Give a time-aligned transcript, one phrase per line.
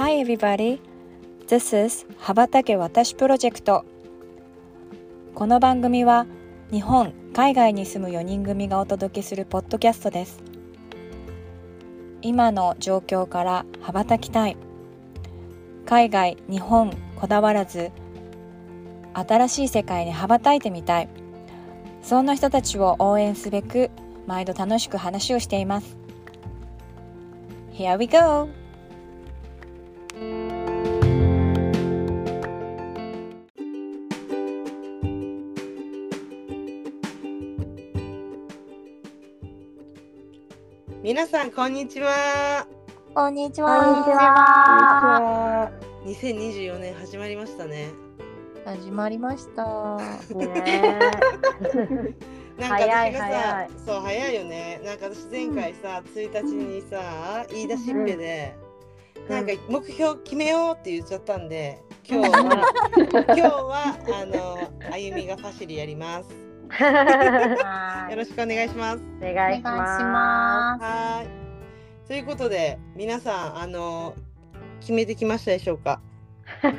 [0.00, 0.80] Hi everybody,
[1.46, 3.84] this is 羽ばたけ私プロジェクト
[5.34, 6.24] この番組は
[6.72, 10.40] 日本、海外に住む4人組がお届けするポッドキャストです。
[12.22, 14.56] 今の状況から羽ばたきたい。
[15.84, 17.90] 海外、日本こだわらず
[19.12, 21.10] 新しい世界に羽ばたいてみたい。
[22.00, 23.90] そんな人たちを応援すべく
[24.26, 25.98] 毎度楽しく話をしています。
[27.74, 28.59] Here we go!
[41.30, 42.66] さんこんにちは。
[43.14, 45.70] こんにちこんにちはは。
[46.04, 47.90] 2024年始まりましたね。
[48.64, 49.96] 始まりました
[50.34, 50.98] ね
[52.58, 54.80] なんか早い私がさ早い、そう早いよね。
[54.84, 58.70] なんか私前回さ、1日にさ、言い出しっぺで、うん
[59.32, 62.72] なんか目標決めようって言っちゃったんで、今日は
[63.12, 66.49] 今日はあのあゆみがファシリやります。
[66.78, 69.02] よろしくお願いします。
[69.20, 71.28] お願いしまはーい。
[72.06, 74.14] ということで皆さんあの
[74.80, 76.00] 決めてきましたでしょうか？
[76.62, 76.74] れ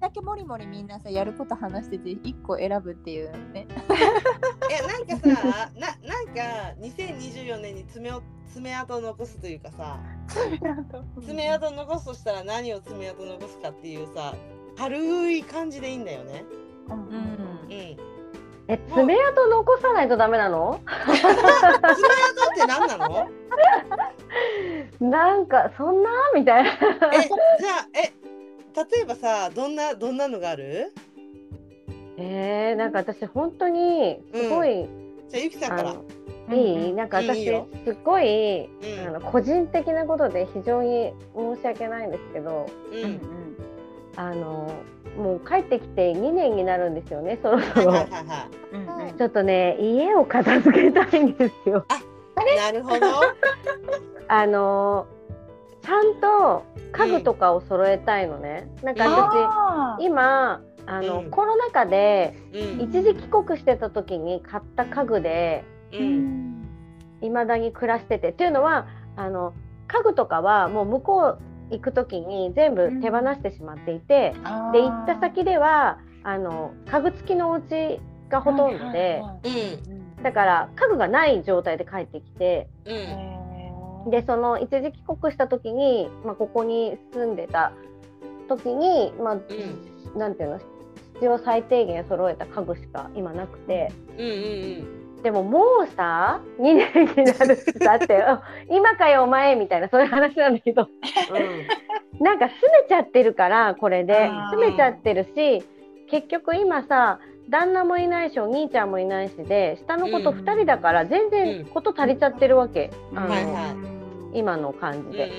[0.00, 3.66] だけもりもりみんなさやること話してて一個選ぶっていうね
[4.68, 9.98] いやなんかさななんか2024年に爪を爪痕を残すというかさ
[11.24, 14.34] 爪痕残すとしたら何を爪痕残すかっていうさ
[14.76, 16.44] 軽い感じでいいんだよね。
[16.88, 17.66] うんうん。
[17.68, 17.96] 爪
[18.68, 20.80] え、爪痕残さないとダメなの？
[20.96, 21.24] 痕っ
[22.54, 23.28] て何なの？
[25.00, 26.10] なんかそんな？
[26.34, 26.70] みたいな。
[26.70, 26.82] えじゃ
[27.82, 28.12] あえ
[28.92, 30.92] 例えばさどんなどんなのがある？
[32.18, 34.88] えー、なんか私本当にすごい、
[35.28, 35.94] じゃあゆきさんから。
[36.54, 36.92] いい？
[36.92, 37.52] なんか私す
[38.04, 38.68] ごいう
[39.04, 43.45] んあの個人的なことで非常に申し訳ないんですけど、うん。
[44.16, 44.72] あの
[45.16, 47.38] もう帰ってきて2年になるんですよね。
[47.42, 47.92] そろそろ。
[47.92, 48.00] は
[49.14, 49.18] い。
[49.18, 51.86] ちょっとね家を片付けたいんですよ。
[52.56, 53.06] なるほど。
[54.28, 55.06] あの
[55.82, 58.68] ちゃんと家具とかを揃えたいのね。
[58.82, 66.68] なんか私、今あの、うんコロナ禍でうん一時帰国してた時に買った家具でうん
[67.20, 69.54] 未だに暮らしててっていうのはあの
[69.88, 71.38] 家具とかはもう向こう
[71.70, 74.32] 行く時に全部手放してしまっていて、
[74.72, 80.22] で行った先ではあの家具付きのお家がほとんどで、うん。
[80.22, 82.68] だから家具がない状態で帰ってきて。
[82.84, 84.10] うん。
[84.10, 87.72] でその一時帰国した時に、まあ、ここに住んでた
[88.48, 90.18] 時に、まあうん。
[90.18, 90.58] なんていうの
[91.14, 93.92] 必要最低限揃えた家具しか今なくて。
[94.16, 98.22] うんうんでももうさ2年になるしだって。
[98.22, 100.82] あ 今かよお前みたいなそういう話なんだけど。
[100.82, 102.24] うん。
[102.24, 104.14] なんか住めちゃってるからこれで。
[104.14, 104.56] あー。
[104.56, 105.64] 住めちゃってるし
[106.08, 107.18] 結局今さ
[107.50, 113.50] 旦那もいないしお兄ちゃんもいないしで下の子と2人だから全然こと足りちゃってるわけ、あのはいは
[114.32, 114.38] い。
[114.38, 115.32] 今の感じで。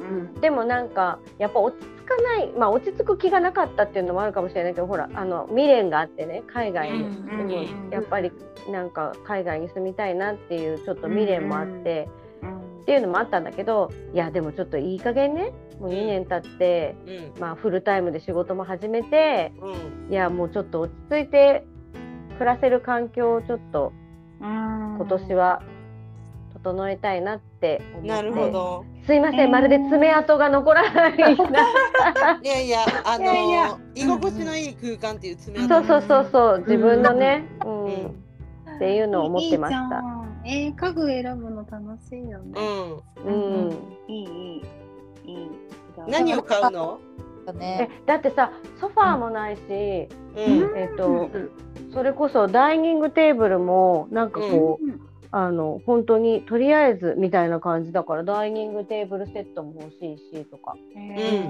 [0.00, 0.34] うん。
[0.40, 8.32] でもなんかやっぱ落ち着かないまあ落ち着く気がなかったっていうのもあるかもしれないけどほらあの未練があってね海外に、うんやっぱり
[8.70, 12.08] なんか海外に住みたいなっていうちょっと未練もあって、
[12.82, 15.52] っていうのもあったんだけどいやでもちょっといい加減ね。
[15.80, 17.40] もう2年経って、うん。
[17.40, 20.12] まあ、フルタイムで仕事も始めてうん。
[20.12, 21.66] いやもうちょっと落ち着いて
[22.38, 23.92] 暮らせる環境をちょっと
[24.40, 25.62] 今年は
[26.62, 28.84] 整えたいなって思ってなるほど。
[29.06, 31.28] すいません、まるで爪痕が残らないな。
[32.42, 37.88] いやいや、あのいやいや居心地のいい空間っていう爪そうそうそうそう、自分のね、ううんん、
[38.76, 39.82] っていうのを思ってました。
[39.82, 42.52] いいじゃんえー、家具選ぶの楽しいよね。
[43.24, 43.70] ううん、
[44.08, 44.62] いいい
[45.24, 45.44] いいい。
[45.46, 45.50] ん。
[46.08, 46.98] 何を買うの？
[47.48, 50.08] えね、だってさ、ソファーもないし、うん。
[50.76, 51.28] えっと、
[51.92, 55.00] それこそダイニングテーブルもなんかこう、うん
[55.34, 60.76] あの本当にとりあえずみたいな感じだからダイニングテーブルセットも欲しいしとか。
[60.94, 61.42] え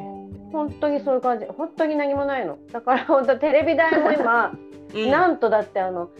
[0.52, 1.46] 本当にそういう感じ。
[1.46, 2.58] 本当に何もないの。
[2.72, 4.56] だから本当テレビ台も今、
[4.94, 5.10] うん。
[5.10, 6.10] なんとだってあの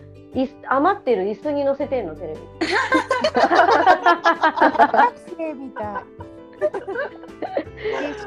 [0.68, 2.40] 余ってる椅子に乗せてんのテレビ。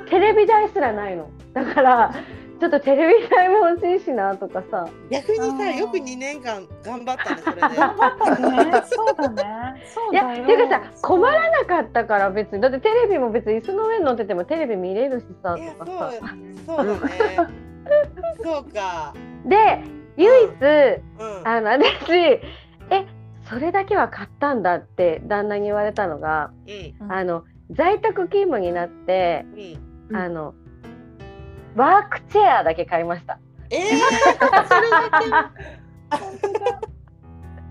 [0.09, 1.29] テレビ台すらないの。
[1.53, 2.13] だから
[2.65, 7.61] ちょっとテレビ台も欲しいしなとかさ逆にさ、うんよく2年間頑張ったねそれで。
[7.61, 9.83] ね、そうだね。
[9.93, 10.29] そういだよ。
[10.35, 16.35] やっていうかさ困らなかったから別にだってテレビも別に椅子の上に乗っててもテレビ見れるしさいやとかさ
[16.65, 17.11] そう そうだね。
[18.43, 19.13] そうか。
[19.45, 19.83] で
[20.17, 20.51] 唯一、
[21.19, 21.47] うん。
[21.47, 22.41] あの私え
[23.47, 27.05] それだけは買ったんだって旦那に言われたのがうん。
[27.05, 29.45] うんあの在宅勤務になって
[30.09, 30.55] うんあの
[31.75, 33.39] ワークチェアだけ買いました。
[33.69, 33.81] えー、
[34.67, 35.51] それだ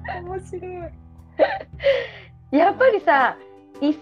[0.07, 0.21] け？
[0.21, 0.59] 面白
[2.53, 2.57] い。
[2.57, 3.37] やっぱりさ
[3.81, 3.99] 椅子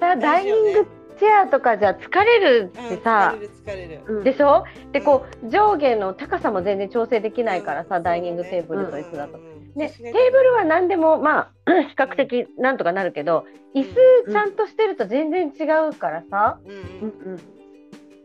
[0.00, 0.86] さダイニング
[1.18, 3.34] チェアとかじゃ疲れるうんってさ。
[3.36, 4.02] 疲、れる疲れる。
[4.08, 4.24] うん。
[4.24, 4.64] でしょ？
[4.92, 9.38] でこう上下の高さも全然調整できないからさ、ダイニングテーブルと椅子だと。
[9.76, 13.44] ね、テーブルは何でもまあ比較的なんとかなるけど
[13.76, 17.34] 椅子ちゃんとしてると全然違うからさ、うんうんうん。
[17.34, 17.40] う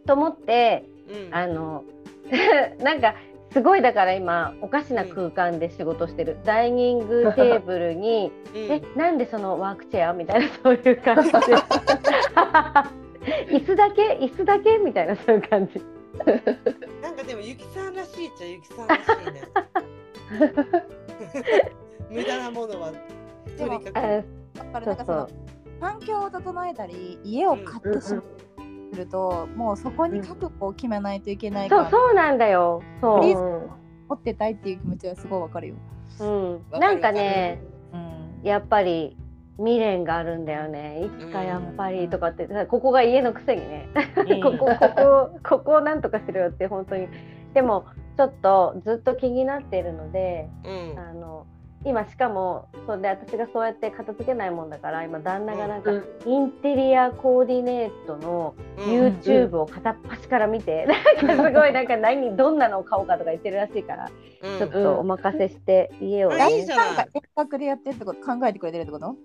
[0.05, 1.35] と思ってんうん。
[1.35, 1.83] あの
[2.83, 3.15] なんか
[3.51, 8.61] すごいだから今おかしな空間で仕事してる、ダイニングテーブルに うん。
[8.71, 11.31] えなんでそのワークチェアみたいなそういう感じ？
[11.31, 11.37] で
[13.49, 14.17] 椅子だけ？
[14.21, 14.77] 椅子だけ？
[14.77, 15.81] みたいなそういう感じ。
[17.01, 19.41] なんかでもゆきさんらしいっちゃゆきさんらしいね。
[22.09, 22.91] 無駄なものは。
[23.57, 23.97] とにかく。
[23.97, 24.23] あだ
[24.65, 25.27] からなんかその
[25.79, 28.23] 環境を整えたり家を買ってしまう
[28.95, 32.81] すると、もうそこに覚悟を決めないといけないから、そうそうなんだよ。
[33.01, 33.69] そリう、
[34.07, 35.75] 持ってたいっていう気持ちはすごいわかるよ。
[36.19, 37.61] うん、なんかね
[37.91, 39.17] うん、やっぱり
[39.57, 41.03] 未練があるんだよね。
[41.03, 43.89] いつかやっぱりとかってここが家のくせにね。
[44.41, 47.07] ここここここをなんとかしろよって本当に。
[47.53, 47.85] でも
[48.17, 50.99] ちょっとずっと気になっているのでうん。
[50.99, 51.45] あの
[51.85, 60.85] 今しかもそれで私がそうやって片付けないもんだから今旦那がなんかうんインテリアコーディネートのうん YouTube を片っ端から見て、
[61.21, 64.09] なんかすごいなんか何どんなのを買おうかとか言ってるらしいから、
[64.43, 64.57] うん。
[64.57, 66.33] ちょっとお任せして家を。
[66.33, 66.87] あね、いいじゃない。
[66.87, 69.15] なんか遠隔でやってるってこと考えてくれてるってこと？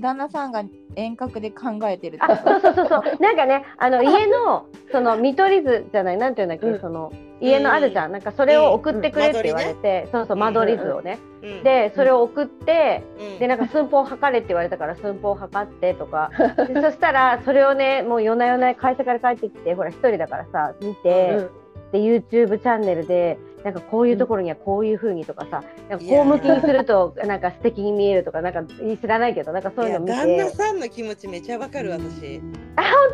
[0.00, 0.62] 旦那さんが
[0.94, 3.02] 遠隔で考えてるあそうそうそうそう。
[3.20, 6.80] なんかねあの家のその見取り図じゃないなんていうんだっけ、うん。
[6.80, 11.62] その家のあるじゃん、なんかそれを送ってくれって言われて、そうそう間取り図をね、うん。
[11.62, 13.38] でそれを送って、うん。
[13.38, 16.30] でなんか寸法測れって言われたから寸法測ってとか。
[16.66, 21.48] でそしたらそれをねもう夜な夜な会社から帰ってきてほら一人だからさ見て、
[21.92, 28.62] で YouTube チャンネルでなんかこういうところにはこういう風にとかさ、なんかこう向きにするとなんか素敵に見えるとかなんか
[29.00, 32.40] 知らないけどなんかそういうの見いや旦那てさんの気持ちめちゃわかる私。
[32.76, 33.12] あ本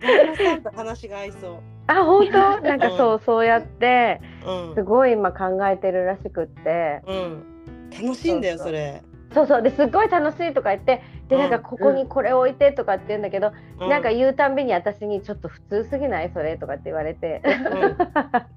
[0.00, 1.38] 旦那さんと話が合いそ
[1.86, 2.60] 当あ本当？
[2.60, 4.50] なんかそうそうやってう。
[4.68, 4.74] うん。
[4.74, 7.00] すごい今考えてるらしくって。
[7.06, 7.42] うん。
[7.90, 9.02] 楽しいんだよそれ。
[9.32, 9.62] そうそう。
[9.62, 16.30] ですっごい楽しいとか言ってでなんかここにこれを置いてとかって言うんだけど、うなんか言うたんびに私にちょっと普通すぎない？
[16.32, 16.56] それ？
[16.56, 17.42] とかって言われて。
[17.44, 17.48] う
[17.88, 17.96] ん。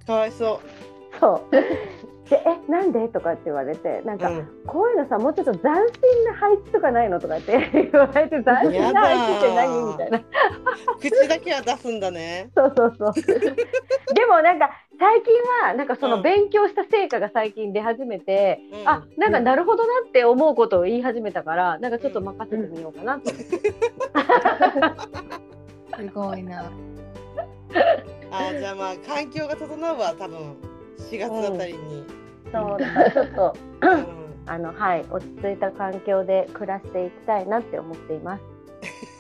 [0.06, 0.62] かわいそ
[1.20, 1.56] そう
[2.32, 3.10] でえなんで？
[3.10, 4.20] とかって言われてなんう。
[4.20, 4.48] か、うん。
[4.66, 7.52] こういうのさもうちょっと斬新な配置とかないのとかって
[7.92, 9.86] 言われて斬新な配置って何？
[9.86, 10.22] みたいな。
[11.02, 12.50] 口だけは出すんだね。
[12.56, 13.14] そうそうそう。
[13.14, 15.34] でもなんか最近
[15.66, 16.12] はなんかそうん。
[16.14, 18.88] の勉強した成果が最近出始めて、うん。
[18.88, 23.20] あなんかなるほどなって思うことを言い始めたからなんかちょっと任せてみようかな
[26.00, 26.72] すごいな。
[28.32, 30.56] あじゃあまあ環境が整うわ多分。
[31.10, 32.06] 4月あたりに。
[32.52, 34.06] そうだからちょっとうん
[34.48, 38.44] あのはい落ち着いた環境で暮らしていきたいなって思っています。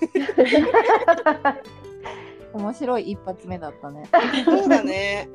[2.54, 4.04] 面白い一発目だったね。
[4.44, 5.30] そうだね。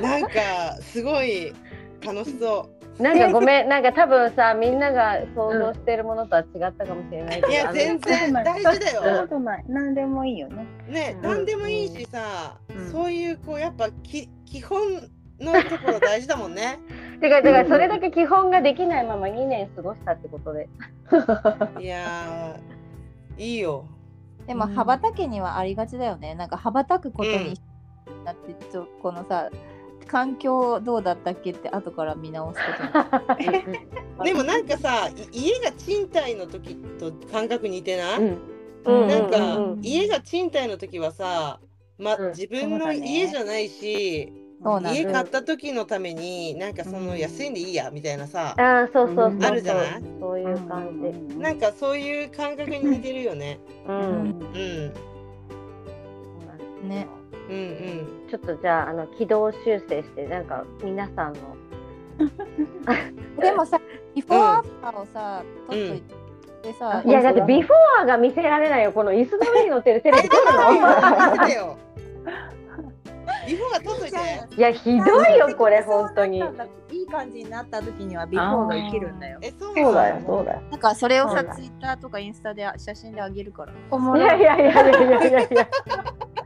[0.00, 0.30] なんか
[0.80, 1.52] すごい
[2.04, 2.68] 楽しそ
[2.98, 7.42] なんかごめんなんか多分さみんなが想像しているものとは違ったかもしれないけう。
[7.42, 9.28] ど、いや全然大事だよこ。
[9.28, 9.64] とない。
[9.68, 10.66] 何でもいいよね。
[10.88, 14.78] ね、うん何でもいいしさ、うんそういうこうやっぱき基本
[15.40, 16.78] のところ大事だもんね。
[17.20, 20.68] てかてかそれだけ基本ができないまま2年過ごしたってことで。
[21.80, 23.86] いやーいいよ。
[24.46, 26.34] でもうん羽ばたきにはありがちだよね。
[26.34, 27.58] なんか羽ばたくことに
[28.24, 29.50] なって、ちょこのさ
[30.06, 33.34] 環境どうだったっけって後から見直すこ
[34.18, 38.26] と でもなんかさい家が賃貸の時と感覚似てない、うん
[38.86, 41.58] うんなんか、うんうん家が賃貸の時はさ、
[41.98, 44.30] まうん自分の家じゃないし、
[44.82, 49.50] 家買った時のためになんかそのうん安いんでいいやみたいなさ、ああそうそうそうそう。
[49.50, 50.02] あるじゃない？
[50.20, 51.36] そういう感じ。
[51.36, 53.58] なんかそういう感覚に似てるよね。
[53.86, 53.96] うん。
[53.96, 54.94] うん
[56.82, 57.06] うんね。
[57.50, 58.28] うんうん。
[58.30, 61.40] ちょっとじゃああの軌道修正してなんか皆さんの
[63.40, 63.80] でもさ、
[64.14, 66.02] ビフォーアフターをさ、撮っとい
[66.62, 70.42] てさ、いやだってビフォーが見せられないよこの椅子の上に乗ってるテレビ撮る
[71.46, 71.76] 見の。
[73.46, 74.16] ビフォーが撮っといて。
[74.56, 76.42] いやひどいよこれ本当に。
[76.90, 79.38] いい感じになった時にはビフォーが生きるんだよ。
[79.42, 80.62] え、そうだよそうだよ。
[80.70, 83.72] なんかそれをさ、ツイッターとかインスタで写真であげるから。
[83.90, 84.22] おもろい。
[84.22, 85.68] いやいやいやいやいやいや。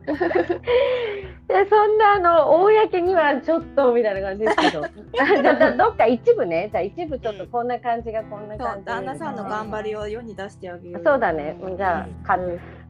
[1.48, 4.82] でそんなあの公にはちょっとみたいな感じですけど
[5.42, 12.38] じゃどっか一部ねじゃ一部ちょっとこんな感じがこんな感じ旦那さんの頑張りを世に出してあげるそうだねじゃあか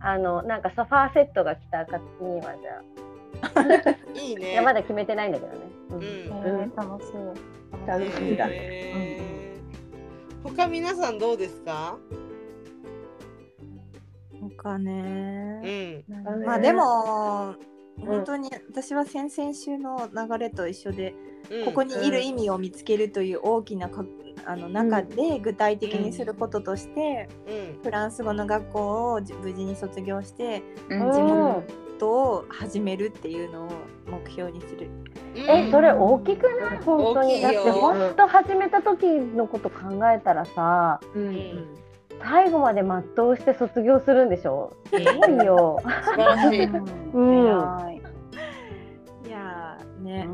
[0.00, 3.07] あのなんかソファーセットが来た暁にはじゃあ
[4.14, 4.52] いいね。
[4.52, 5.58] いやまだ決めてないんだけどね。
[5.90, 9.54] うん、うん、楽しい楽しみだね、
[10.44, 11.98] うん、他皆さんどうですか？
[14.56, 17.54] 他ね、うん、まあでも、
[18.06, 21.14] 本当に私は先々週の流れと一緒で、
[21.50, 24.04] うん、ここにいる意味を見つけるという大きなか
[24.46, 31.20] あの中で具体的にすることとして、うん、フランス語の学校を無事に卒業して、地元
[31.58, 31.64] を
[32.58, 33.68] 始めるっていうのを
[34.10, 34.88] 目標にする。
[35.36, 36.78] えそれ大きくない？
[36.84, 39.76] 本当にだって本当始めた時のこと考
[40.12, 41.66] えたらさ、うん
[42.20, 44.72] 最後まで全うして卒業するんでしょ？
[44.86, 45.78] すごいよ。
[45.84, 46.64] 素晴らしい。
[47.14, 47.44] うん。
[49.24, 50.28] いやね、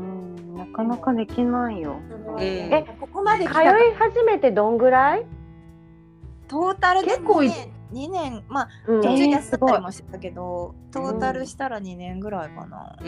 [0.55, 1.97] なかなかできないよ。
[2.39, 3.53] え、ここまで通い
[3.99, 5.25] 始めてどんぐらい？
[6.47, 7.43] トータルで結構
[7.93, 12.95] 2年まあ、途中休ったりもしてたけど、トータルしたら2年ぐらいかな。
[12.99, 13.07] うん。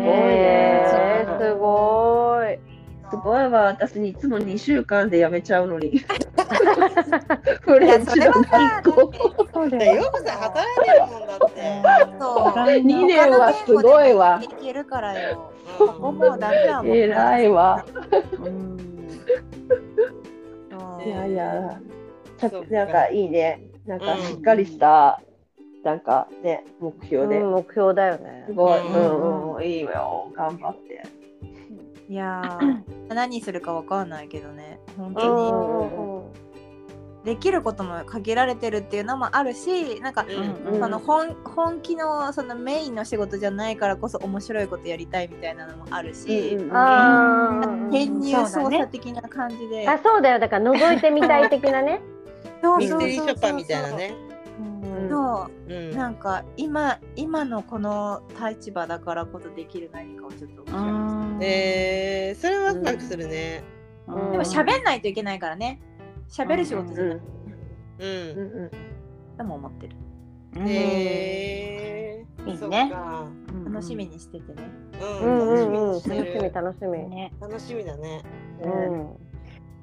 [0.00, 2.76] えー、すごい。
[3.10, 5.98] すごいわ、私にいつも2週間で辞めちゃうのに。
[7.60, 9.12] フレンチの学校。
[9.54, 9.94] そうだよ。
[10.02, 11.82] よくさ、働いてるもんだって。
[12.18, 12.52] そう。
[12.54, 14.40] 2年はすごいわ。
[14.42, 15.52] いけるからよ。
[15.78, 16.96] ここもうダメだもん。
[16.96, 17.84] 偉いわ。
[21.04, 21.80] いやいや、
[22.70, 23.62] なんかいいね。
[23.86, 25.20] なんかしっかりした、
[25.84, 27.40] なんかね、目標で。
[27.40, 28.44] 目標だよね。
[28.48, 28.80] すごい。
[28.80, 30.30] うんうん、いいよ。
[30.34, 31.26] 頑張って。
[32.08, 32.58] いや
[33.08, 36.46] 何するかわかんないけどね本当に。
[37.24, 40.24] できることも限られてるっていうのもあるしなんか、
[40.68, 52.00] うん、その本本気のそのメインの仕事じゃないからこそ面白いことやりたいみたいなのもあるし、うん、編入操作的な感じで、ね、あそうだよだから覗いてみたい的なね
[52.78, 54.14] ミステリーショッパーみたいなね。
[55.10, 63.62] そう、うん、なんか今今のこの立場だからこそできる何かをちょっと面白いえー、それはワクワクするね、
[64.08, 65.80] うん、でも喋んないといけないからね。
[66.28, 67.20] 喋る仕事じゃない、うん
[68.00, 68.70] うん
[69.36, 69.96] でも思ってる。
[70.66, 72.90] へえー、いいね。
[73.66, 74.70] 楽しみにしててね。
[75.22, 77.08] うん楽しみ楽しみ楽しみ。
[77.08, 77.32] ね。
[77.38, 78.22] 楽しみだね。
[78.62, 79.16] うん。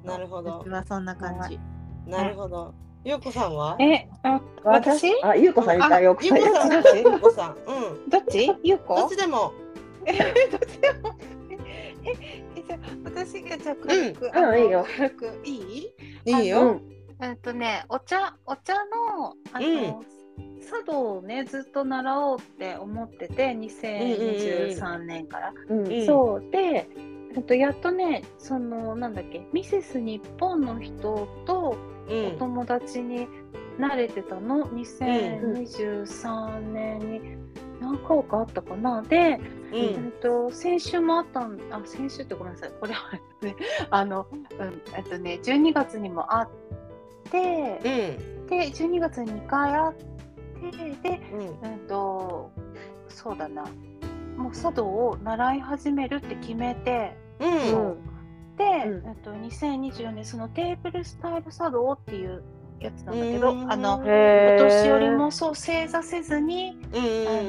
[0.04, 0.58] なるほど。
[0.58, 1.60] 私はそんな感じ
[2.06, 3.76] なるほどゆうこさんは？
[3.78, 5.12] え、あ、私？
[5.22, 6.16] あ、ゆうこさんいたよ。
[6.22, 7.50] ゆうこさん、ゆうこさん。
[7.50, 8.08] うん。
[8.08, 8.50] どっち？
[8.62, 8.96] ゆうこ？
[8.96, 9.52] どっちでも。
[10.06, 10.12] え、
[10.50, 11.14] どっちでも。
[12.04, 12.12] え、
[12.56, 14.86] え、じゃ私がじゃ軽く、うん、いいよ。
[14.96, 15.94] 軽く、いい？
[16.24, 16.80] いいよ。
[17.20, 20.02] えっとね、お茶、お茶の、あの、
[20.66, 25.52] 茶道をねずっと習おうって思ってて2023年から、
[26.06, 26.88] そうで、
[27.36, 31.76] えっと、やっとねそのなんだっけミセス日本の人と
[32.08, 33.28] お友達に
[33.78, 37.20] なれてたの、2023年に
[37.80, 39.02] 何回かあったかな？
[39.02, 39.40] で、
[39.72, 42.72] うん、と先週もあったんあ先週ってごめんなさい。
[42.80, 43.56] これはね
[43.90, 44.42] あの、うん
[44.96, 46.48] えっとね、12月にもあっ
[47.30, 47.38] て、
[48.38, 50.06] うん、で12月に2回あって
[51.02, 51.20] で、
[51.62, 52.50] うん、と
[53.08, 53.64] そうだな。
[54.36, 58.13] もう茶道を習い始めるって決めて、うん
[58.56, 62.42] で、うん、と2024年そのテーブルスタイル茶道っていう
[62.80, 66.96] やつなんだけど、あのお年寄りもそう正座せずに、あ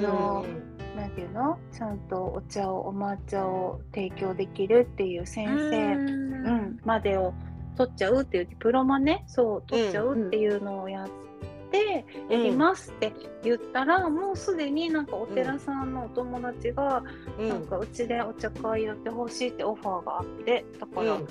[0.01, 0.45] の
[0.95, 1.57] なんていうの？
[1.71, 7.33] ちゃんとお茶をお抹茶を提供できるっていう先生、うん、までを
[7.75, 11.09] 取っちゃうっていうプロマネそう取っちゃうっていうのをやっ
[11.75, 13.13] でやりますって
[13.43, 17.03] 言ったら、うん、もうすでになんかお寺さんのお友達が、
[17.37, 21.27] うん、なんかうちでお茶会やってほしいってオファーがあってだから、うん、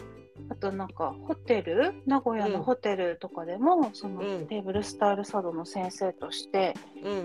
[0.50, 6.74] あとなんかホテル名古屋のホテルとかでも、そのテーブルスタイル茶道の先生として、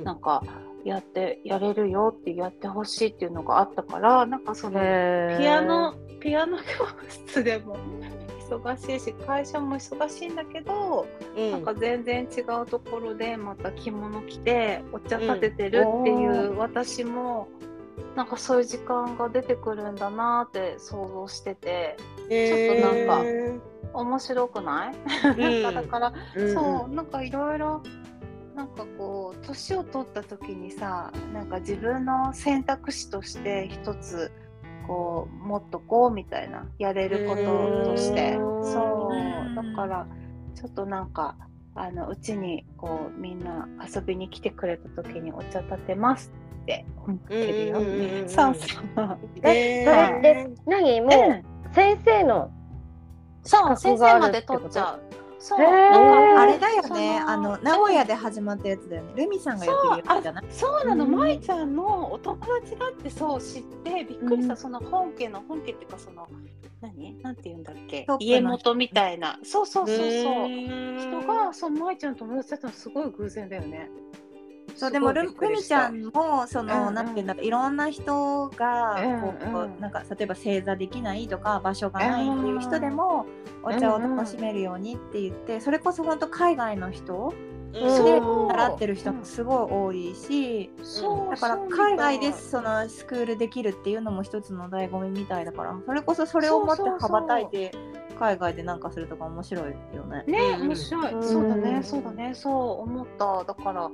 [0.04, 0.44] なんか
[0.86, 4.80] やってやれるよってやってほしいっていうのがあったからなんかその
[5.38, 6.64] ピアノピアノ教
[7.10, 7.78] 室でも
[8.50, 17.48] 忙しいし会社も忙しいんだけど、うん、なんか全然違うところでまた着物着てお茶立ててるっていう私も、
[18.16, 21.98] なんかそういう時間が出てくるんだなって想像してて、
[22.30, 23.64] えー、ちょっとなんか
[23.94, 24.96] 面白くない、
[25.38, 27.82] うん、なんかだから、うん、そうなんかいろいろ
[28.56, 34.32] なんかこう年を取った時にさなんか自分の選択肢として一つ
[34.90, 38.34] こうもっとこうみたいなやれることとして。
[38.34, 39.56] そう。
[39.56, 40.08] だから
[40.56, 41.36] ちょっとなんか
[41.76, 47.76] あのうちにこうみんな遊びに来てくれた時にお茶立てますってって思ってるよ。
[48.28, 49.18] そうそう。
[49.44, 51.02] えそれって何？
[51.02, 52.52] もう先生の
[53.44, 55.02] そう先生まで取っちゃう。
[55.40, 55.60] そう。
[55.60, 57.18] あれだよね。
[57.26, 59.14] あの名古屋で始まったやつだよね。
[59.16, 61.06] ルミさんがやってるやつじゃないそうなの。
[61.06, 66.28] 舞、ちゃんのお友達だってそう知ってびっくりした、うん、その本家の本家っていうかその
[66.82, 67.22] 何？
[67.22, 68.06] なんて言うんだっけ？
[68.20, 69.40] 家元みたいな。
[69.44, 70.08] そうそうそうそう。
[70.08, 73.90] 人がその舞ちゃんの友達だったのすごい偶然だよね
[74.80, 79.64] そうでもルミちゃんもその、うんうん、なんていうんだろういろんな人がこう、うん。
[79.64, 83.26] うん、なんか例えば正座できないとか場所がないっていう人でも、
[83.62, 87.34] お茶を楽しめるようにって言って、それこそ本当海外の人
[87.74, 90.72] で習ってる人もすごい多いし、
[91.30, 97.72] だから海外でそのスクールできるっていうのも一つの醍醐味みたいだからそれこそそれを持って羽ばたいて
[98.18, 99.64] 海外で何かするとか面白い
[99.96, 100.24] よね。
[100.26, 102.34] ね面白い、そうだねそうだね。
[102.34, 103.44] そう思った。
[103.44, 103.92] だから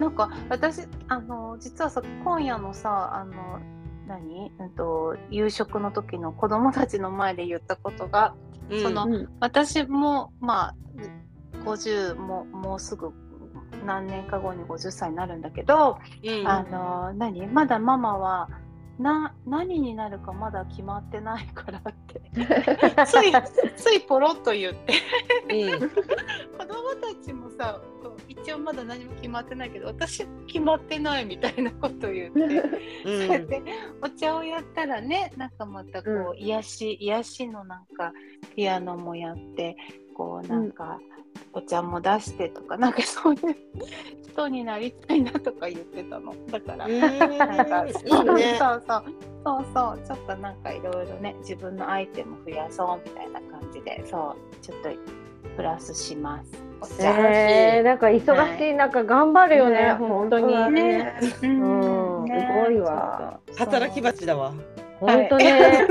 [0.00, 3.60] なんか私あの実はさ今夜のさあの
[4.08, 8.34] 何、うんと、夕食の時の子供たちの前で言ったことが、
[8.68, 10.74] うん、その、うん、私もまあ
[11.64, 13.10] 50ももうすぐ
[13.86, 17.46] 何年か後に50歳になるんだけど、うん、あの何？
[17.46, 18.48] まだママは
[18.98, 22.22] な何になるかまだ決まってないからって。
[23.06, 23.32] つい
[23.76, 24.94] ついポロッと言って。
[26.58, 27.80] 子供たちもさ
[28.42, 32.50] 一応まだ何も決まってないけど私決まってないみたいなこと言って、うん、
[33.02, 33.62] そうやって
[34.02, 38.12] お茶をやったらねなんかまたこう、うん、癒し癒しのなんか
[38.56, 39.76] ピアノもやって
[40.14, 40.98] こうなんか、
[41.52, 43.40] お茶も出してとかなんかそういう
[44.28, 46.34] 人になりたいなとか言ってたの。
[46.50, 49.04] だから、なんかいい、ね、そうそう。
[49.44, 50.06] そうそう。
[50.06, 54.56] ちょっとなんかいろいろね自分のアイテム増やそうみたいな感じでそう。
[54.62, 54.90] ちょっと
[55.60, 57.02] プラスします。
[57.02, 63.38] えー、なんか忙しい中頑張るよね、ね本当にね、うん、すごいわ。
[63.58, 64.54] 働き蜂だわ。
[64.98, 65.86] 本当ね、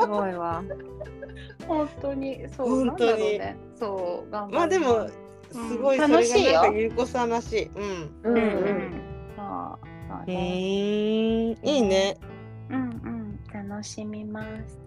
[0.00, 0.64] すごいわ。
[1.68, 5.10] 本当にそう本当に、ね、そう頑張まあでも
[5.52, 7.64] すごいそれがなんかゆうこさんらしい。
[7.66, 8.10] うん。
[8.22, 9.02] うんうん。
[9.36, 9.76] あ
[10.10, 11.52] あ、ね。
[11.52, 12.16] いいね。
[12.70, 12.76] うん
[13.52, 14.80] うん楽しみます。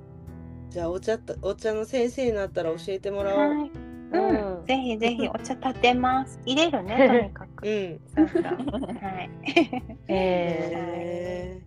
[0.72, 3.39] じゃあお茶お茶の先生になったら教えてもらおう。
[3.39, 6.39] はいうん、ぜひぜひお茶立てます。
[6.45, 7.67] 入れるね、とにかく。
[7.67, 8.00] うん。
[8.15, 8.43] そうそう。
[8.43, 9.30] はい。
[10.08, 11.62] え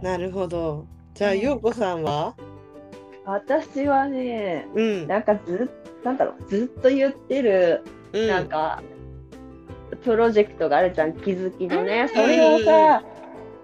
[0.00, 0.86] ー、なるほど。
[1.14, 2.34] じゃあ、ようこさんは？
[3.24, 5.68] 私はね、うん、なんかず
[6.04, 8.80] なんだろうずっと言ってる、うん、なんか
[10.04, 13.02] プロジェクトがあるじゃん気づきのね、それをさ、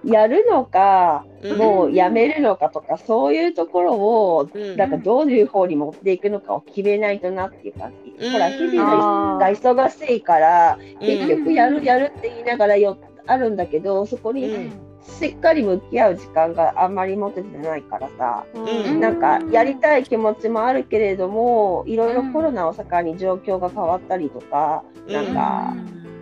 [0.04, 1.24] やるのか、
[1.56, 8.30] もうやめるのかとか、そういうところを、なんかどういう方に持っていくのかを決めないとなっていう感じ。
[8.30, 14.70] ほら、日々が忙しいから、結局やるやるって言いながらよあるんだけど、そこに
[15.04, 25.76] しっかり向き合う時間があんまり持ててないからさ、うん、なんかやりたい気持ちもあるけれどもいろいろコロナを境に状況が変わったりとか、うん、なんか、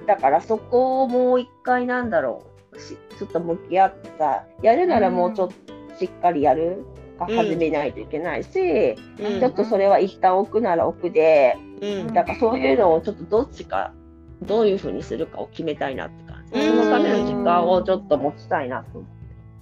[0.07, 2.50] だからそこをもう一回なんだろう
[3.19, 5.55] ちょっと向き合ってさやるならもうちょっと
[5.99, 6.85] しっかりやる
[7.19, 11.57] か始めないといけないし、うん、ちょっとそれは一旦置くなら置くで、
[12.15, 13.93] だからそういうのをちょっとどっちか
[14.43, 16.67] どういうふうにするかを決めたいなって感じ。
[16.67, 19.11] そのための時間をちょっと持ちたいなと思っ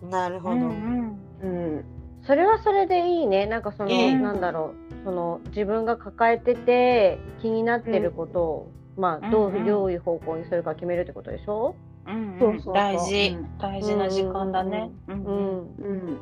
[0.00, 0.06] て。
[0.06, 0.54] なるほど。
[0.54, 1.84] うん、うん、
[2.24, 3.46] それはそれでいいね。
[3.46, 5.04] なんかその、えー、なんだろう。
[5.04, 11.74] その自分が抱えてて気になってることを、うん、まあどう,、どういう方向にするか決めるってことでしょ？
[11.76, 14.90] うん、そうそう大事、大事な時間だね。
[15.08, 16.18] うん、うん、うん。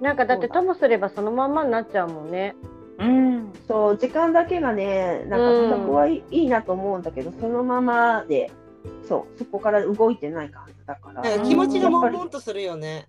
[0.00, 2.54] なんかだってともすればそのままになっちゃうもんね。
[2.98, 8.50] うん、そう時間だけがねなんかそこはいい,、なと思うんだけどそのままで。
[9.08, 13.06] そうそこから動いてない感じだから、気持ちが悶々とするよね。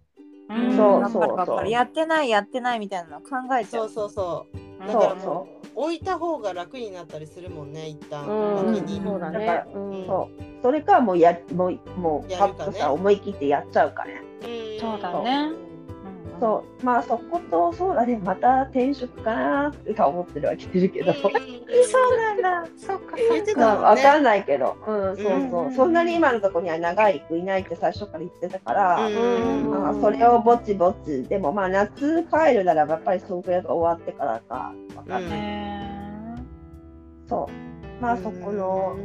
[0.50, 1.70] うん、そうそうそう。
[1.70, 3.90] やってないやってないみたいなの考えちゃう。
[3.90, 4.88] そうそうそう。
[4.88, 8.26] だからもう置いた方が楽になったりするもんね一旦。
[8.26, 9.64] そうだね、
[10.08, 10.44] そう。
[10.62, 14.22] それかもうやもうもうパッとさ、思い切ってやっちゃうかね、
[14.80, 15.63] そうだね
[16.44, 16.86] そう。
[16.86, 21.32] まあそことそうだねまた転職かなって思ってるわけですけど、そう
[22.18, 22.70] なんだ。
[22.76, 23.16] そっか。
[23.16, 25.68] 言ってた、ね、分かんないけど、うん、そうそう、う。
[25.70, 36.44] ん、そんなに今のところには長いくいないって最初から言ってたから、うんまあ、それをぼちぼちでもまあ夏帰るならやっぱりそのくらいが終わってからか分かんない、
[37.30, 38.02] そう。
[38.02, 38.98] まあそこの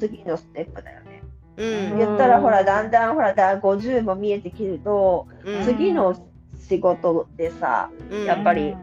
[0.00, 1.22] 次のステップだよね。
[1.56, 6.29] うん、言ったらほらだんだんほらだ50も見えてきると、うん、次の
[6.68, 7.90] 仕事でさ、
[8.26, 8.76] やっぱり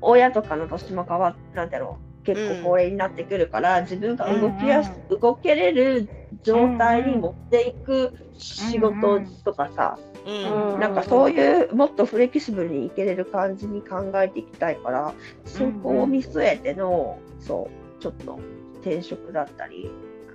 [0.00, 6.08] 親とかの年も変わなんだろ結構高齢になってくるから、自分が動きやす、動けれる
[6.42, 15.12] 状態に持っていく仕事とかさ、うん、なんかそういうもっとフレキシブルにいけれる感じに考えていきたいから
[15.44, 18.38] そこを見据えての、そうちょっと
[18.80, 19.90] 転職だったり、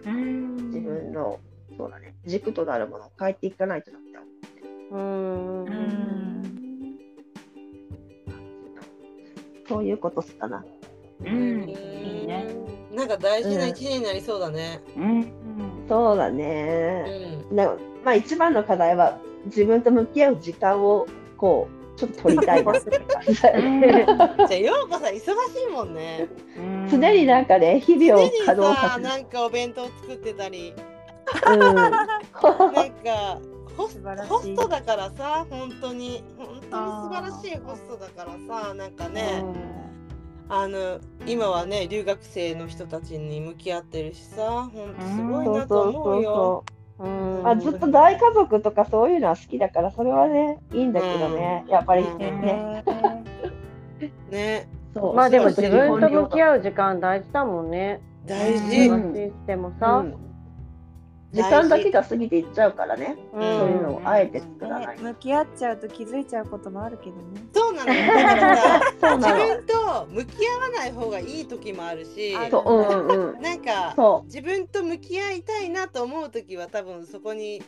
[0.06, 1.40] 自分の
[1.76, 4.18] そうだね軸となるものを変えていかないとなって
[4.92, 5.72] 思って。
[5.72, 6.49] うん
[9.70, 10.66] そういうことすかな。
[11.22, 12.48] うん、いいね。
[12.92, 14.82] なんか大事な一年になりそうだね。
[14.98, 15.32] うん、
[15.88, 17.06] そうだね。
[17.52, 17.58] うん、
[18.04, 21.06] まあ一番の課題は自分と向き合う時間を
[21.38, 22.86] こうちょっと取りたいなじ
[23.42, 24.06] だよね。
[24.08, 25.22] じゃあようこさん忙し
[25.70, 26.28] いもんね。
[26.90, 30.74] 常になんかね日々を稼働させなんかお弁当作ってたり。
[31.46, 31.92] うん、 なん
[33.04, 33.40] か
[33.80, 36.22] ホスホストだからさ本当に。
[36.38, 39.42] 本当に素晴らしいホストだからさなんかね。
[40.50, 46.66] あの今はね留学生の人たちに向き合ってるしさ本当すごいなと思うよ。
[46.98, 52.84] うんあずっと大家族とかそういうのは好きだからそれはねいいんだけどね、やっぱりね。
[54.30, 54.68] ね。
[54.94, 55.16] そう。
[55.16, 58.02] まあでも自分と向き合う時間大事だもんね。
[58.26, 58.70] 大事。
[58.70, 60.04] してもさ、
[61.32, 67.22] 時間だけが過ぎていっちゃうからね、うん、そういうのをあえて作らない、ね、向き合っちゃうと気づいちゃうこともあるけどね。
[67.54, 68.36] そうなのだ。
[68.36, 73.08] からさ自分と向き合わない方がいい時もあるしそう。
[73.10, 77.62] うんうん、なんか自分と向き合いたいなと思う時は多分そこに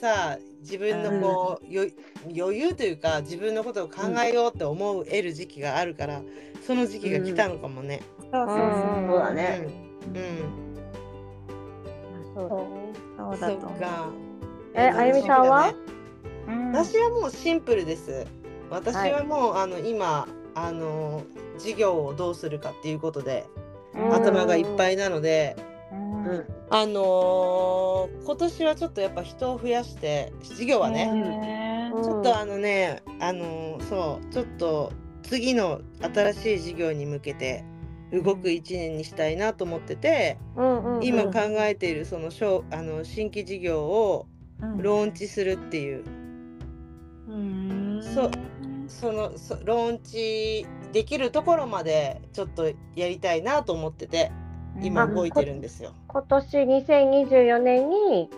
[0.00, 1.92] さ自分のこう、うん、
[2.38, 6.20] 余裕というか自分のことを考えようって思う得る時期があるから
[6.66, 8.02] その時期が来たのかもね。
[8.30, 8.58] そうそうそう。
[9.08, 9.66] そうだね。
[10.06, 10.62] うん。
[12.34, 12.48] そう。
[12.48, 12.81] だね。
[13.16, 14.10] そうだとか。
[14.74, 15.74] え、あゆみさんは、
[16.72, 18.26] 私はもうシンプルです。
[18.70, 21.22] 私はもう、あの今あの
[21.58, 23.46] 事業をどうするかっていうことで
[23.94, 25.56] 頭がいっぱいなので、
[25.90, 37.64] うん、あのー、今年はちょっとやっぱ人を増やして事業はね、ちょっとあのねあのー、そうちょっと次の新しい事業に向けて
[38.12, 40.36] 動く1年にしたいなと思ってて、
[41.00, 42.30] 今考えているその
[42.70, 44.26] あの新規事業を
[44.78, 46.04] ローンチするっていう、
[47.28, 48.30] うん、そ
[48.88, 54.30] そのそローンチできるところまでちょっとやりたいなと思ってて
[54.82, 55.94] 今動いてるんですよ。
[56.08, 58.30] 今年2024年に、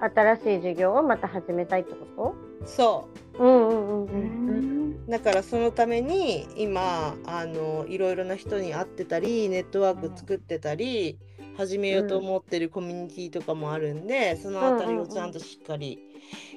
[0.00, 2.66] 新しい事業をまた始めたいってこと？
[2.66, 3.31] そう。
[3.38, 5.06] うんうんうんうん。
[5.06, 11.18] だからそのために今あのいろいろな人に会ってたりネットワーク作ってたり
[11.56, 15.98] 始めようと思ってるコミュニティとかもあるんで、その辺りをちゃんとしっかり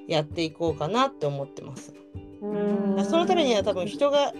[0.07, 1.93] やっていこうかなって思ってます。
[2.41, 4.33] うんそのためには多分人が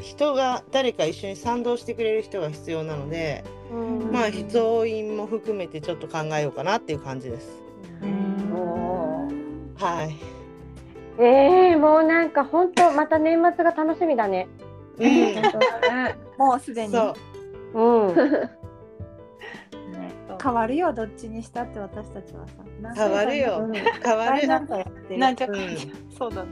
[0.00, 3.44] 人が誰か一緒に賛同してくれる人が必要なので、
[4.12, 7.62] まあ増員も含めてちょっと考えようかなっていう感じです。
[9.78, 10.35] はい。
[11.18, 14.48] ええー、もうなんか本当また年末が楽しみだね。
[14.98, 15.34] うん、
[16.38, 16.94] もうすでに。
[17.74, 18.14] うん。
[20.42, 22.54] 変わるよどっちにしたって私たちはさ。
[22.94, 23.68] 変わるよ。
[24.04, 24.46] 変わる。
[24.46, 24.76] なんか
[25.10, 25.58] なんか、うん、
[26.16, 26.50] そうだね。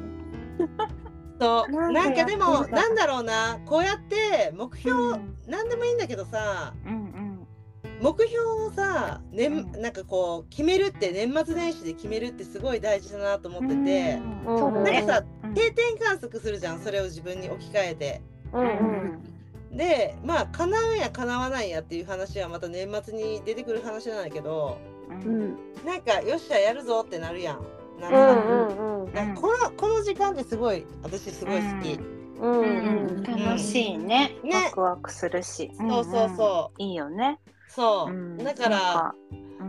[1.41, 7.04] そうなんかでもなんだろうなこうやって目標、うん、何でもいいんだけどさ、うんうん、
[8.05, 18.23] 目標をさ、ね、なんかこう決めるって年末年始で決めるってすごい大事だなと思ってて、うん、なんかさ、定点観測するじゃんそれを自分に置き換えて。
[18.53, 19.23] うん
[19.73, 24.79] でまあ叶うや叶わないやっていう話はまた年末に出てくる話なんだけど、
[25.11, 27.61] うん、なんかよっしゃやるぞってなるやん。
[28.01, 28.09] な
[29.25, 31.99] んかこのこの時間ってすごい私すごい好き。
[32.41, 34.37] うんうん、楽しいね。
[34.45, 35.73] ねワクワクするし。
[35.77, 36.81] そうそうそう。
[36.81, 37.41] いいよね。
[37.69, 39.15] そう、うん、だから、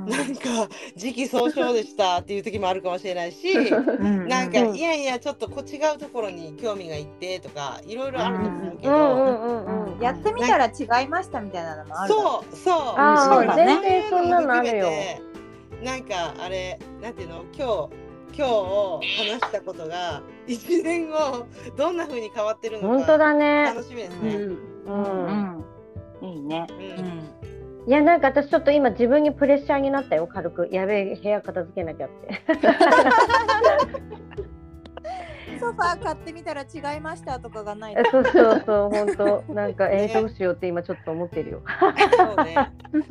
[0.08, 3.54] なんか時期尚早でしたっていう時もあるかもしれないし、
[4.28, 12.76] なんかいやいやちょっとこ違うところに興味がいってとかいろいろあると思うけど、やってみたら違いましたみたいなのもあるそうそう。
[12.98, 13.56] あそう。
[13.56, 14.90] 全然そんなのあるよ。
[15.84, 17.46] なんかあれなんていうの？
[17.58, 18.06] 今日
[18.38, 18.48] 今
[19.00, 21.46] 日話したことが1年後
[21.78, 23.64] どんな風に変わってるのか本当だね。
[23.64, 24.36] 楽しみですね。
[24.36, 25.66] うん、
[26.22, 26.30] うん。
[26.30, 26.68] いいね。
[26.70, 27.55] うん
[27.88, 30.70] いやなんか私ちょっと今自分にプレッシャーになったよ軽く。
[30.72, 32.42] やべえ部屋片付けなきゃって。
[35.60, 39.44] ソファー買ってみたら違いましたとかがない そうそうそう本当。
[39.54, 41.62] なんかえー、どうしようって今ちょっと思ってるよ。
[42.18, 42.56] そうね。
[42.56, 43.06] まあ最終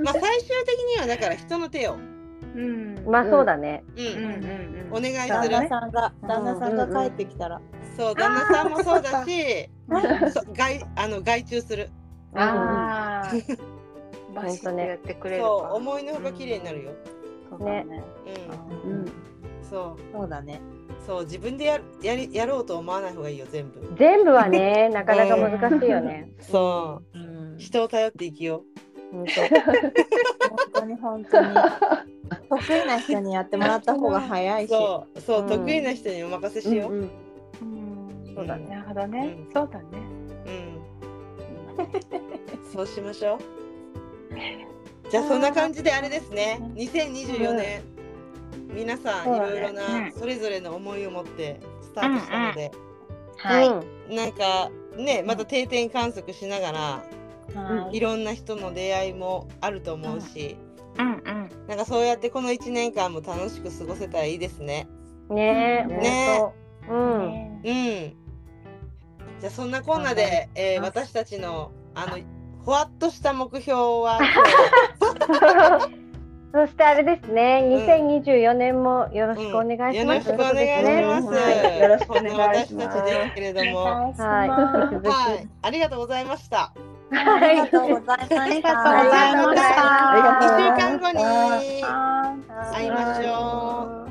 [0.66, 1.96] 的にはだから人の手を。
[2.54, 3.84] うん、まあそうだね。
[3.96, 5.30] うん、うん、うん、お願いする。
[5.30, 7.60] 旦那さんが、旦那さんが帰ってきたら。
[7.96, 9.68] そう、旦那さんもそうだし。
[10.52, 11.90] 外、あの外注する。
[12.34, 13.28] ああ。
[14.34, 16.92] バシッとやってくれるそう思いのほか綺麗になるよ。
[17.60, 17.86] ね。
[18.84, 18.90] うん。
[18.90, 19.12] うん。
[19.62, 20.12] そう。
[20.12, 20.60] そうだね。
[21.06, 23.94] そう自分でややりやろうと思わない方がいいよ全部。
[23.98, 26.32] 全部はね なかなか難しいよね。
[26.40, 27.22] そう、う
[27.54, 27.58] ん。
[27.58, 28.64] 人を頼っていきよ
[29.12, 29.12] う。
[29.12, 29.26] 本
[30.72, 31.46] 当に本当に。
[32.48, 34.70] 得意な人にやってもらった方が早いし。
[34.70, 36.92] そうそう、得意な人にお任せしよう。
[36.92, 37.10] うん
[38.34, 38.66] そうだね。
[38.68, 39.36] なるほどね。
[39.52, 39.84] そうだね。
[40.46, 40.78] うん。
[42.72, 43.38] そうしましょう。
[45.10, 46.58] じゃあそんな感じであれですね。
[46.74, 47.82] 2024年、
[48.74, 52.72] 皆さんいろいろなそれぞれの思いを持ってスタートしたので、
[53.36, 53.62] は
[54.08, 54.14] い。
[54.14, 57.04] なんかねまた定点観測しながら、
[57.92, 58.00] い。
[58.00, 60.56] ろんな人の出会いもあると思うし、
[60.98, 61.12] うん。
[61.12, 64.88] うん、なんかそうやってこの1年間も楽しく過ごせたらいいですね。
[65.30, 66.44] ねね
[66.88, 67.62] うん、うん。
[67.62, 72.18] じゃあそんなこんなで、えー、私たちのあの
[72.64, 73.72] ふわっとした目標
[74.02, 74.18] は？
[76.54, 80.28] そしてあれですね、2024年もよろしくお願いします。
[80.30, 80.68] よろしくお願い
[81.20, 81.80] します。
[81.80, 82.26] よろしくお願
[82.62, 82.86] いします。
[82.86, 83.92] 私たちですけれども、は
[84.46, 86.72] い、はい、ありがとうございました。
[87.10, 88.42] ありがとうございました。
[88.42, 90.38] ありがとうございました。
[90.40, 91.24] 二週間後に
[92.72, 94.03] 会いましょう。